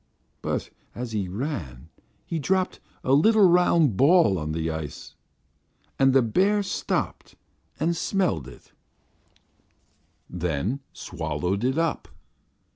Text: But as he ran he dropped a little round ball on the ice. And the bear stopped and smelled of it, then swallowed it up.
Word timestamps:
But 0.41 0.71
as 0.95 1.11
he 1.11 1.27
ran 1.27 1.89
he 2.25 2.39
dropped 2.39 2.79
a 3.03 3.13
little 3.13 3.47
round 3.47 3.97
ball 3.97 4.39
on 4.39 4.51
the 4.51 4.71
ice. 4.71 5.13
And 5.99 6.11
the 6.11 6.23
bear 6.23 6.63
stopped 6.63 7.35
and 7.79 7.95
smelled 7.95 8.47
of 8.47 8.53
it, 8.55 8.71
then 10.27 10.79
swallowed 10.91 11.63
it 11.63 11.77
up. 11.77 12.07